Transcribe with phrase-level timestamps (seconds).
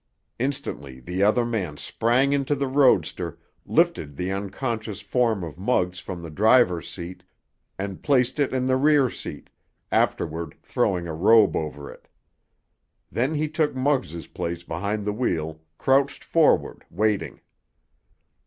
[0.39, 6.23] Instantly the other man sprang into the roadster, lifted the unconscious form of Muggs from
[6.23, 7.21] the driver's seat,
[7.77, 9.51] and placed it in the rear seat,
[9.91, 12.07] afterward throwing a robe over it.
[13.11, 17.39] Then he took Muggs' place behind the wheel, crouched forward, waiting.